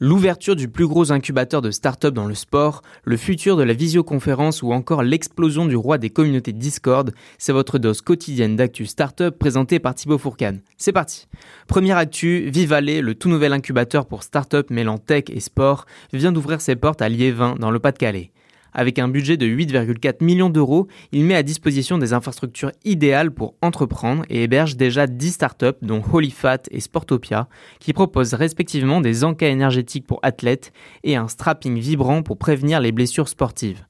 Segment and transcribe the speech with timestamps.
[0.00, 4.62] L'ouverture du plus gros incubateur de start-up dans le sport, le futur de la visioconférence
[4.62, 9.80] ou encore l'explosion du roi des communautés Discord, c'est votre dose quotidienne d'actu start-up présentée
[9.80, 10.60] par Thibaut Fourcane.
[10.76, 11.26] C'est parti.
[11.66, 16.60] Première actu, Vivalet, le tout nouvel incubateur pour start-up mêlant tech et sport, vient d'ouvrir
[16.60, 18.30] ses portes à Liévin dans le Pas-de-Calais.
[18.72, 23.54] Avec un budget de 8,4 millions d'euros, il met à disposition des infrastructures idéales pour
[23.62, 27.48] entreprendre et héberge déjà 10 startups dont Holyfat et Sportopia
[27.80, 30.72] qui proposent respectivement des encas énergétiques pour athlètes
[31.02, 33.84] et un strapping vibrant pour prévenir les blessures sportives.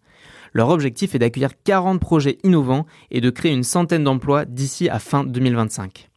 [0.52, 4.98] Leur objectif est d'accueillir 40 projets innovants et de créer une centaine d'emplois d'ici à
[4.98, 6.08] fin 2025.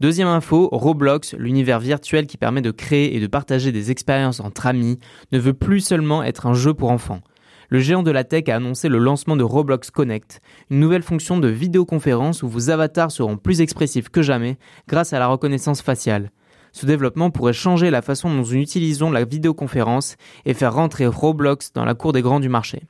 [0.00, 4.66] Deuxième info, Roblox, l'univers virtuel qui permet de créer et de partager des expériences entre
[4.66, 4.98] amis,
[5.32, 7.20] ne veut plus seulement être un jeu pour enfants
[7.68, 10.40] le géant de la tech a annoncé le lancement de Roblox Connect,
[10.70, 14.58] une nouvelle fonction de vidéoconférence où vos avatars seront plus expressifs que jamais
[14.88, 16.30] grâce à la reconnaissance faciale.
[16.72, 21.72] Ce développement pourrait changer la façon dont nous utilisons la vidéoconférence et faire rentrer Roblox
[21.72, 22.82] dans la cour des grands du marché.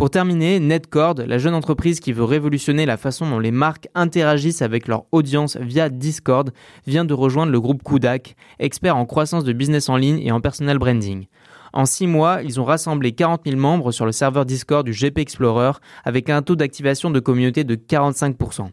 [0.00, 4.62] Pour terminer, Netcord, la jeune entreprise qui veut révolutionner la façon dont les marques interagissent
[4.62, 6.52] avec leur audience via Discord,
[6.86, 10.40] vient de rejoindre le groupe Kudak, expert en croissance de business en ligne et en
[10.40, 11.26] personal branding.
[11.74, 15.18] En six mois, ils ont rassemblé 40 000 membres sur le serveur Discord du GP
[15.18, 18.70] Explorer avec un taux d'activation de communauté de 45%.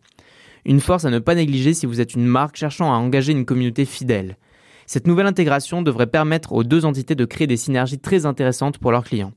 [0.64, 3.46] Une force à ne pas négliger si vous êtes une marque cherchant à engager une
[3.46, 4.38] communauté fidèle.
[4.86, 8.94] Cette nouvelle intégration devrait permettre aux deux entités de créer des synergies très intéressantes pour
[8.94, 9.34] leurs clients.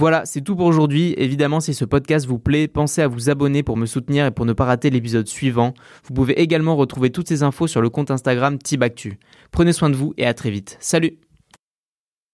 [0.00, 1.12] Voilà, c'est tout pour aujourd'hui.
[1.18, 4.46] Évidemment, si ce podcast vous plaît, pensez à vous abonner pour me soutenir et pour
[4.46, 5.74] ne pas rater l'épisode suivant.
[6.04, 9.18] Vous pouvez également retrouver toutes ces infos sur le compte Instagram Tibactu.
[9.50, 10.78] Prenez soin de vous et à très vite.
[10.80, 11.18] Salut